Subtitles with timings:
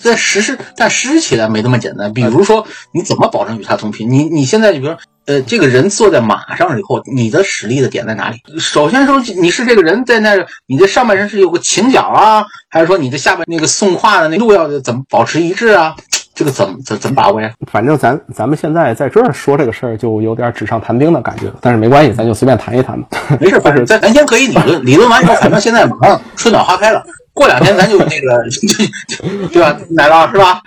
[0.00, 2.12] 在实施，但实施起来没那么简单。
[2.12, 4.10] 比如说，你怎么保证与他同频？
[4.10, 8.38] 你你现在就比如说，呃，这个人坐在马上以后，你的使力的点在哪里？
[8.58, 15.94] 首先说，你是这个人在那儿，你的上半身是有个倾角啊，还是说你的下半那个送胯的那路要怎么保持一致啊？
[16.40, 17.50] 这个怎么怎怎么把握呀？
[17.70, 21.52] 反正咱咱们现在在这儿说这个事儿，就有点纸上谈兵的感觉。
[21.60, 23.08] 但是没关系，咱就随便谈一谈吧。
[23.38, 27.04] 没事，反正咱咱先可以理论，理论完以后，反正现在马上春暖花开了。
[27.34, 28.42] 过两天咱就那个，
[29.52, 29.76] 对吧？
[29.90, 30.62] 奶酪是吧？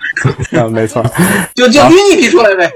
[0.56, 1.04] 啊，没错，
[1.56, 2.72] 就就拎一批出来呗。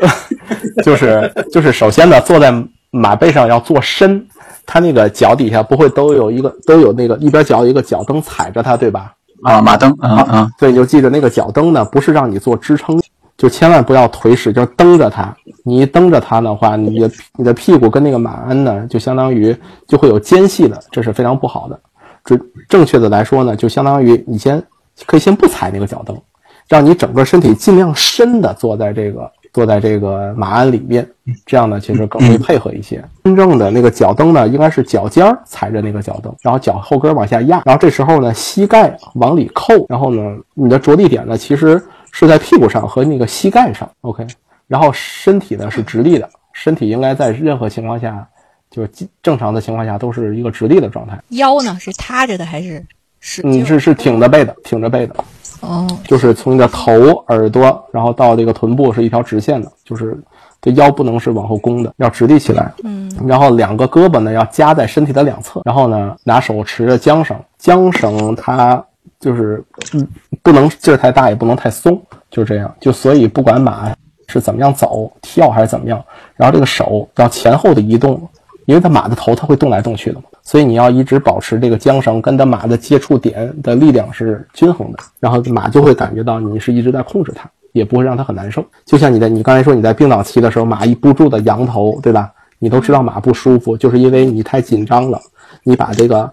[0.83, 2.53] 就是就是，首先呢，坐在
[2.91, 4.27] 马背上要坐深，
[4.67, 9.13] 它那个脚底下不会都有一个都有那个一边脚有一个脚蹬踩着它，对吧？
[9.43, 13.01] 啊，马蹬啊啊，对，你就记着那个脚蹬呢，不是让你做支撑，
[13.37, 15.35] 就千万不要腿使劲蹬着它。
[15.65, 21.79] 你一蹬着它的话，你的你的屁股跟那个马鞍呢，就相当于就会有间隙的，这是非常不好的。
[22.25, 24.63] 正正确的来说呢，就相当于你先
[25.07, 26.21] 可以先不踩那个脚蹬，
[26.69, 31.09] 让你整个身体尽量深的坐在这个坐在这个马鞍里面，
[31.47, 33.03] 这样呢其实更会配合一些。
[33.25, 41.83] 真正的那个脚蹬呢，应该是脚尖儿踩着那个脚蹬，然后脚后跟往下压，然后这时候呢膝盖往里扣，然后呢你的着地点呢其实
[42.13, 44.27] 是在屁股上和那个膝盖上，OK，
[44.67, 48.27] 然后身体呢是直立的，身体应该在任何情况下。
[48.71, 48.91] 就是
[49.23, 52.85] 正常的情况下都是一个直立的状态，腰呢是塌着的还是
[53.19, 53.41] 是？
[53.43, 55.17] 你，是是挺着背的，挺着背的。
[55.61, 56.93] 哦，就是从你的头、
[57.29, 60.17] 耳朵，然后到这个臀部是一条直线的，就是
[60.61, 62.73] 这腰不能是往后弓的，要直立起来。
[62.85, 68.83] 嗯，然后两个胳膊呢要夹在身体的两侧，然后呢拿手持着缰绳，缰绳它
[69.19, 69.65] 就是
[69.95, 70.07] 嗯
[70.43, 72.75] 不能劲儿太大，也不能太松，就这样。
[72.81, 73.95] 就所以不管马
[74.29, 76.03] 是怎么样走、跳还是怎么样，
[76.37, 78.21] 然后这个手要前后的移动。
[78.67, 88.65] 因为它马的头它会动来动去的嘛，所以你要一直保持这个缰绳跟它马的接触点的力量是均衡的，然后马就会感觉到你是一直在控制它，也不会让它很难受。
[88.87, 92.33] 就像你在你刚才说你在冰岛骑的时候，马一不住的扬头，对吧？
[92.59, 95.21] 你都知道马不舒服，就是因为你太紧张了，
[95.65, 96.33] 你把这个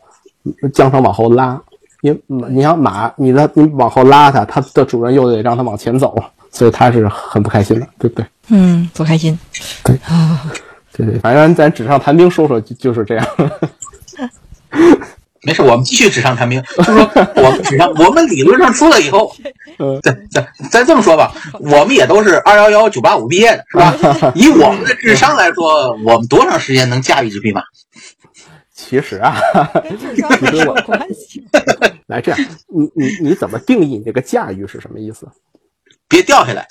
[0.73, 1.61] 缰绳往后拉，
[1.99, 6.15] 因你想马你的你往后拉它，它的主人又得让它往前走，
[6.51, 8.25] 所以它是很不开心的，对不对？
[8.47, 9.37] 嗯，不开心。
[9.83, 10.41] 对啊。
[10.97, 13.27] 对对，反正咱纸上谈兵说说就就是这样。
[15.45, 19.35] 没事，我们继续纸上谈兵，就是说我们纸上我们理论上出来以后，
[20.01, 23.95] 咱咱咱这么说吧，我们也都是二幺幺九八五毕业的，是吧？
[24.35, 27.61] 以我们的智商来说，我们多长时间能驾驭这匹马？
[28.73, 29.39] 其实啊，
[29.83, 31.43] 跟智商没有关系。
[32.07, 35.27] 来这样，你你你怎么定义你这个驾驭是什么意思？
[36.07, 36.67] 别掉下来，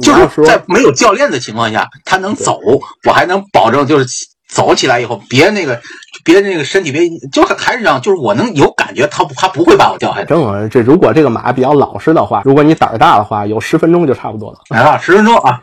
[0.00, 2.60] 就是在没有教练的情况下，他能走，
[3.04, 4.06] 我还能保证就是
[4.48, 5.82] 走起来以后别那个，
[6.24, 10.24] 别那个身体别，就是还是这样，就是我能有感觉，他不他不会把我掉下来。
[10.24, 14.58] 正这如果这个马比较老实的话，如果你胆儿大的话，有十分钟就差不多了。
[14.70, 15.60] 来了，十分钟啊！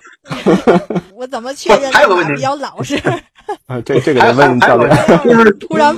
[1.16, 1.92] 我怎么确认？
[1.92, 2.96] 还有个问题，比较老实。
[3.66, 4.90] 啊，这这个得问教练。
[5.24, 5.96] 就是 突然，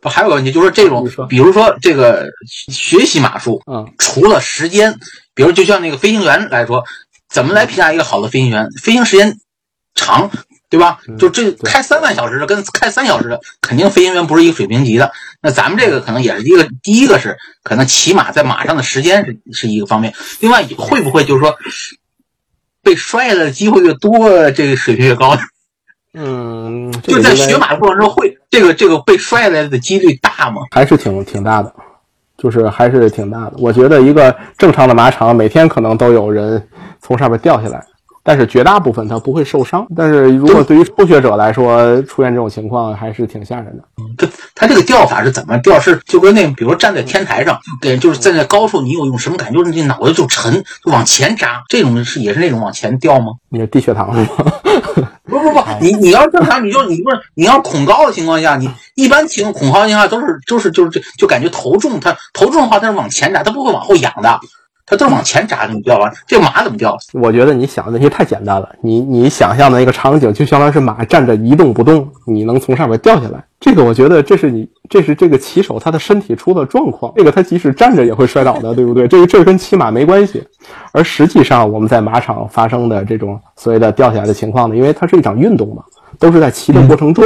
[0.00, 2.26] 不还有个问题，就是这种，比如说这个
[2.70, 4.94] 学习马术，嗯，除了时间。
[5.34, 6.84] 比如，就像那个飞行员来说，
[7.30, 8.68] 怎么来评价一个好的飞行员？
[8.82, 9.34] 飞行时间
[9.94, 10.30] 长，
[10.72, 10.98] 对吧？
[11.18, 15.12] 就这开三万小时的跟开三小时的，肯定飞行员不是一个水平级的。
[15.42, 21.54] 那咱们这个可能也是一个，第一个是可能骑马在马上的时间是是一个方面，另外会不会就是说
[22.82, 25.36] 被摔下来的机会越多，这个水平越高？
[26.14, 30.62] 嗯，就在学马的过程中，会这个这个被摔下来的几率大吗？
[30.70, 31.70] 还是挺挺大的。
[32.38, 36.66] 就是还是挺大的，我觉得一个正常的马场每天可能都有人
[37.00, 37.86] 从上面掉下来，
[38.22, 39.86] 但是绝大部分他不会受伤。
[39.96, 43.82] 但是如果对于初学者来说，出现这种情况还是挺吓人的。
[43.98, 45.80] 嗯他他这个吊法是怎么吊？
[45.80, 49.58] 是就跟那，比如站在天台上，给就是站在高处，你有种什么感觉？
[49.58, 50.52] 就是你脑袋就沉，
[50.84, 53.32] 就往前扎，这种是也是那种往前吊吗？
[53.48, 54.52] 你是低血糖是吗？
[55.24, 64.38] 不不不，你你要正常，你就你不是你要恐高的情况下，你一般情恐高情况下都是就是就是就就感觉头重，它头重的话它是往前扎，它不会往后仰的，
[64.92, 66.12] 它都是往前扎，怎么掉啊？
[66.26, 66.94] 这马怎么掉？
[67.14, 73.42] 我觉得你想的那些太简单了，你你想象的那个场景就相当于是马站着一动不动，你能从上面掉下来。
[73.58, 79.08] 这个我觉得这是你这是这个骑手他的身体出了状况，这个他即使站着也会摔倒的，对不对？
[79.08, 80.46] 这个这跟骑马没关系。
[80.92, 85.82] 而实际上我们在马场发生的这种所谓的掉下来的情况呢，因为它是一场运动嘛，
[86.18, 87.24] 都是在骑的过程中，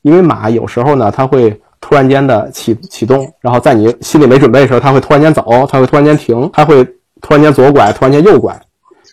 [0.00, 6.84] 因为马有时候呢它会突然间的启启动，然后在你心里没准备的时候，它会突然间走，它会突然间停，它会
[7.20, 8.60] 突然间左拐，突然间右拐。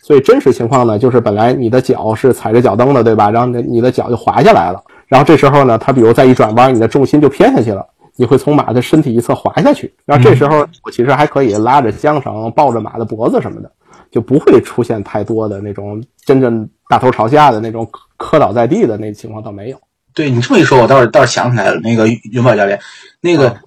[0.02, 3.30] 所以真实情况呢，就是本来你的脚是踩着脚蹬的，对吧？
[3.30, 4.81] 然后你的脚就滑下来了。
[5.06, 7.86] 然后这时候呢，它比如再一转弯，你的重心就偏下去了，
[8.16, 9.94] 你会从马的身体一侧滑下去。
[10.04, 13.72] 然后这时候我其实还可以拉着缰绳，抱着马的脖子什么的，
[14.10, 17.88] 就不会出现太多的那种真正大头朝下的那种
[18.18, 19.78] 磕倒在地的那情况倒没有。
[20.13, 22.80] 对你这么一说，我倒是倒是想起来了，那个云宝教练，
[23.21, 23.57] 那个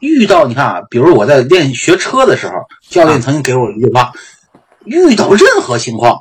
[0.00, 2.54] 遇到你看啊，比如我在练学车的时候，
[2.88, 4.12] 教练曾经给我一句话：
[4.84, 6.20] 遇到任何情况，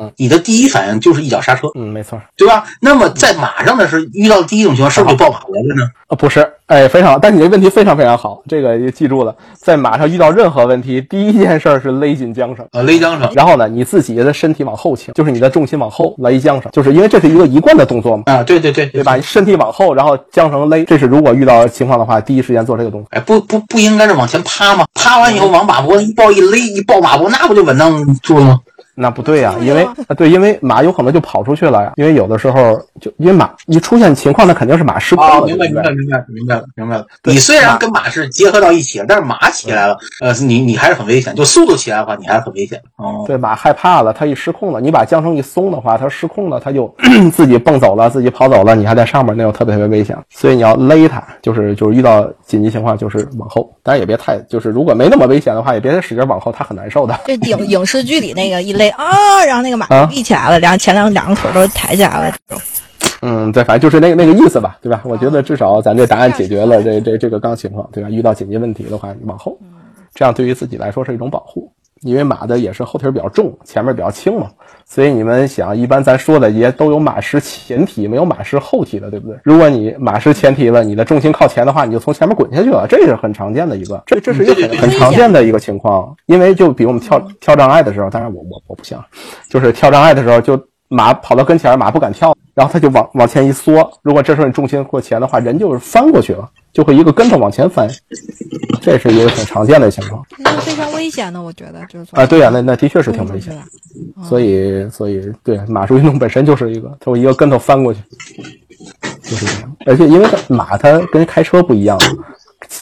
[0.00, 2.20] 嗯，你的第一反应就是一脚刹车，嗯，没错。
[2.36, 2.64] 对吧？
[2.80, 5.82] 那么在马上的时候遇到第一种情况，是不是就抱马脖子呢？
[6.08, 12.66] 啊，不是，哎，非常好，但你这问题非常非常好，这个也记住了，在马上遇到任何问题，第一件事儿是勒紧缰绳。
[12.72, 19.20] 啊，勒缰绳然后呢，你自己的身体往后倾，就是你的重心往后勒缰绳，就是因为这是一个一贯的动作嘛，啊，对对对对吧？
[19.20, 23.08] 身体往后，然后缰绳勒，这是如果遇到情况的话，第一时间做这个动作。
[23.10, 24.84] 哎，不不不应该是往前趴吗？
[24.94, 28.60] 趴完以后往马脖子一抱一勒一抱马脖，那不就稳当住了吗？
[28.94, 31.92] 那不对呀、因为啊对，因为马有可能就跑出去了呀。
[31.96, 35.66] 因为有的时候就因为马一出现情况，那肯定是马失控了，哦，明白？
[35.66, 37.06] 明白明白明白了明白了。
[37.24, 41.34] 你虽然跟马是结合到一起了，但是马起来了，呃，你你还是很危险。
[41.34, 42.80] 就速度起来的话，你还是很危险。
[42.96, 46.92] 哦，对，马害怕了，它一失控了，你把缰绳一松的话，它失控了，它就
[47.32, 50.16] 自己蹦走了，自己跑走了，你还在上面，那就特别特别危险。
[50.30, 57.18] 所以你要勒它，就是就是遇到紧急情况就是往后，当然也别太，就是如果没那么危险的话，也别使劲往后，它很难受的。
[57.24, 62.34] 这影影视剧里那个一勒啊，然后那个马就立起来了，然后前两两个腿都抬起来了，
[63.22, 65.02] 嗯，对，反正就是那个那个意思吧，对吧？
[65.04, 68.08] 我觉得至少咱这答案解决了这这这个刚情况，对吧？
[68.08, 69.58] 遇到紧急问题的话，往后，
[70.14, 71.70] 这样对于自己来说是一种保护，
[72.02, 74.48] 因为马的也是后蹄儿比较重，前面比较轻嘛，
[74.86, 79.38] 所以你们想，一般咱说的也都有马失前蹄，没有马失后蹄的，对不对？
[79.44, 88.98] 如果你马失前蹄了，你的重心靠前的话，你就从前面滚下去了，这是很常见的一个，这这是一个很很常见的一个情况，因为就比如我们跳跳障碍的时候，当然我我我不行，
[89.50, 90.60] 就是跳障碍的时候就。
[90.92, 93.88] 马跑到跟前儿，马不敢跳，然后他就往往前一缩。
[94.02, 97.88] 如果这时候你重心过前的话，人就是翻过去了，就会一个跟头往前翻。
[98.82, 102.26] 这是一个很常见的情况那非常危险的，我觉得就是啊。
[102.26, 104.20] 对呀、那那的确是挺危险冲出去。
[104.20, 104.26] 了。
[104.28, 108.00] 所以所以对马术运动本身就是一个，它会一个跟头翻过去，
[109.22, 109.76] 就是这样。
[109.86, 111.96] 而且因为它马它跟开车不一样，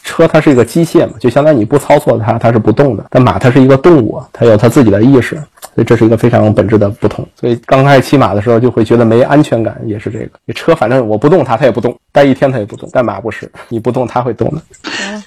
[0.03, 3.05] 车它是一个机械嘛，就相当于你不操作它，它是不动的。
[3.11, 5.41] 但马它是一个动物，它有它自己的意识，
[5.79, 7.25] 所以这是一个非常本质的不同。
[7.39, 10.31] 所以刚开始骑马的时候就会觉得没安全感，也是这个。
[10.43, 14.61] 你车反正我不动它，它也不动，待一天它也不动，但马不是，你不动它会动的。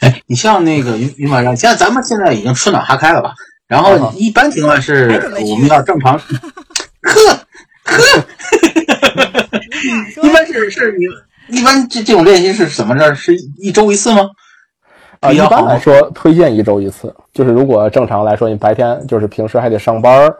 [0.00, 3.32] 哎，你像那个云云马上，现在咱们现在已经春暖花开了吧？
[3.66, 5.08] 然后嗯一般情况是
[5.40, 6.18] 我们要正常，
[7.00, 7.46] 呵
[7.84, 8.24] 呵，
[10.22, 13.14] 一般是是你一般这这种练习是怎么着？
[13.14, 14.20] 是一周一次吗？
[15.22, 20.36] 啊，一般来说推荐一周一次，就是如果正常来说，你白天就是平时还得上班儿，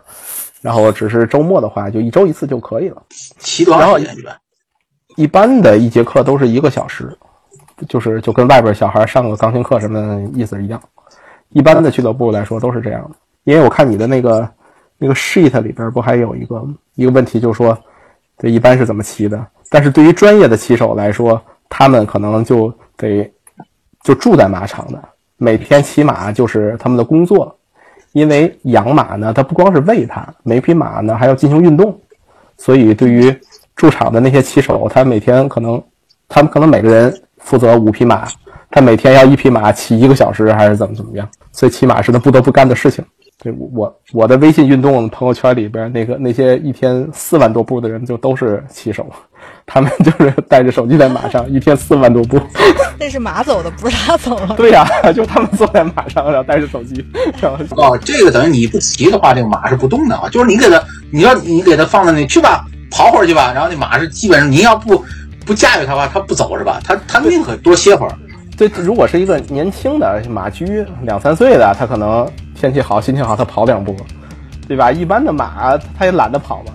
[0.61, 3.01] 然后只是周末的话，就一周一次就可以了。
[3.39, 4.13] 骑多长时间？
[4.17, 4.41] 一般
[5.17, 7.17] 一般的一节课都是一个小时，
[7.89, 10.83] 就是就跟外边小孩上个钢琴课什么的意思一样。
[11.51, 14.49] 一般的俱乐部来说都是这样的，因为我看你的那个
[14.99, 16.61] 那个 sheet 里边不还有一个
[16.97, 17.79] 一个问题，就是说
[18.37, 19.47] 这一般是怎么骑的？
[19.71, 23.33] 但是对于专业的骑手来说，他们可能就得
[24.05, 25.03] 就住在马场的，
[25.37, 27.57] 每天骑马就是他们的工作。
[28.13, 31.99] 因为养马呢，它不光是喂它，每匹马呢还要进行运动，
[32.59, 33.35] 所以对于
[33.75, 35.83] 驻场的那些骑手，他每天可能
[36.29, 38.29] 他们可能每个人负责五匹马，
[38.71, 41.27] 他每天要一匹马骑一个小时，还是怎么怎么样？
[41.53, 43.03] 所以骑马是他不得不干的事情。
[43.43, 49.07] 对我我的微信运动朋友圈里边那个那些一天四万多步的人，就都是骑手，
[49.67, 52.41] 他们就是带着手机在马上，一天四万多步。
[52.99, 54.55] 那是马走的，不是他走了。
[54.57, 57.05] 对呀、就他们坐在马上，然后带着手机，
[57.41, 60.29] 然后哦，这个等于你不骑的话，这个马是不动的啊。
[60.29, 65.05] 就是你给它，你要你给它放在那去吧，跑会儿去吧，然后那马是基本上你要不
[65.45, 66.81] 不驾驭它的话，它不走是吧？
[66.85, 68.13] 它它宁可多歇会儿。
[68.57, 73.97] 对，如果是一个年轻的马驹，两三岁的，他可能天气好、心情好，他跑两步，
[74.69, 74.93] 对吧？
[74.93, 76.73] 一般的马他也懒得跑嘛，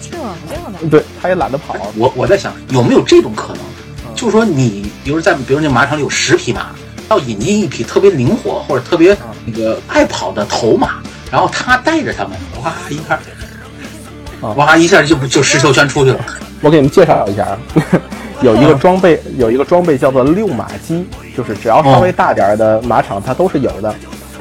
[0.00, 1.74] 这样这样的，对，他也懒得跑。
[1.96, 3.62] 我我在想有没有这种可能，
[4.14, 6.66] 就是说你比如在比如那马场里有十匹马，
[7.10, 11.00] 要引进一匹特别灵活或者特别那个爱跑的头马，
[11.30, 13.14] 然后他带着他们，哇一下，
[14.40, 16.20] 啊哇一下就就石球圈出去了。
[16.60, 17.58] 我给你们介绍一下啊，
[18.42, 23.94] 有一个装备，有一个装备叫做六马机，就是只要稍微大点儿的马场它都是有的。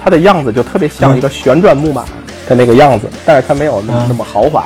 [0.04, 2.06] 它的样子就特别像一个旋转木马
[2.48, 4.66] 的那个样子，但是它没有那么那么豪华，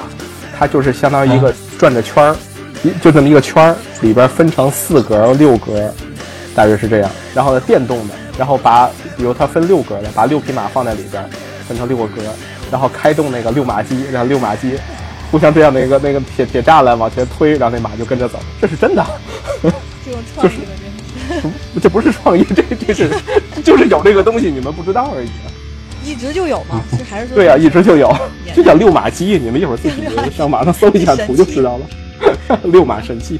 [0.61, 2.35] 它就是相当于一个转着圈儿，
[2.83, 5.91] 一就这么一个圈儿，里边分成四格、六格，
[6.53, 7.09] 大约是这样。
[7.33, 8.87] 然后呢，电动的，然后把
[9.17, 11.27] 比如它分六格的，把六匹马放在里边，
[11.67, 12.21] 分成六个格，
[12.69, 14.77] 然后开动那个六马机，让六马机
[15.31, 19.03] 互相这样的一个那个铁铁栅栏往前推，然后那马就跟着走，这是真的。
[19.63, 23.09] 这种创意的人， 这不是创意，这这是
[23.63, 25.29] 就是有这个东西，你们不知道而已。
[26.03, 28.13] 一直就有嘛， 这还是说对呀、一直就有，
[28.55, 30.01] 就叫六马机，你们一会儿自己
[30.35, 32.59] 上网上搜一下图就知道了。
[32.65, 33.39] 六马神器，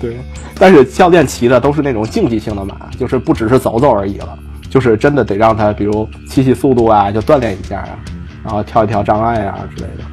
[0.00, 0.16] 对。
[0.58, 7.98] 但是教练骑的都是那种竞技性的马，就是不只是走走而已了，就是真的得让他，比如骑骑速度啊，就锻炼一下啊，
[8.44, 10.04] 然后跳一跳障碍啊之类的。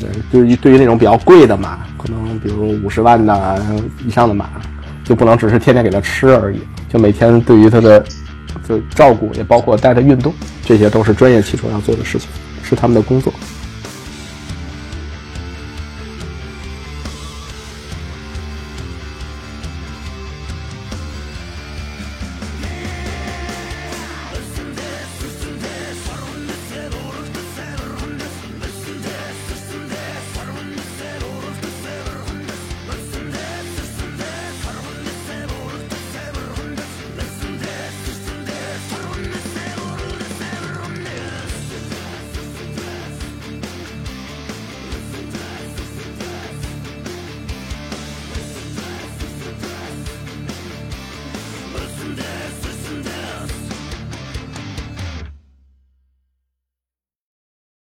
[0.00, 3.64] 对，对于对于那种比较贵的马，可能比如五十万的
[4.06, 4.46] 以上的马，
[5.04, 6.58] 就不能只是天天给它吃而已，
[6.92, 8.04] 就每天对于它的
[8.68, 10.32] 就照顾，也包括带他运动，
[10.64, 12.28] 这些都是专业骑手要做的事情，
[12.62, 13.32] 是他们的工作。